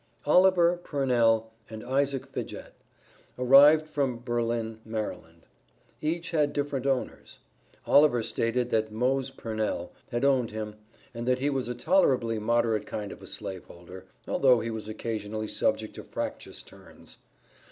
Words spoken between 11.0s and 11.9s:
and that he was a